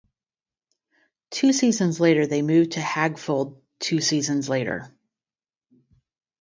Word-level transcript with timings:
Two 1.29 1.53
seasons 1.53 1.99
later 1.99 2.25
they 2.25 2.41
moved 2.41 2.71
to 2.71 2.81
Hag 2.81 3.19
Fold 3.19 3.61
two 3.77 4.01
seasons 4.01 4.49
later. 4.49 4.91